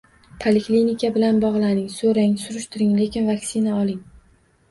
Poliklinika 0.43 1.09
bilan 1.17 1.41
bogʻlaning, 1.43 1.85
soʻrang-surishtiring, 1.97 2.95
lekin 3.01 3.31
vaksina 3.33 3.77
oling. 3.83 4.01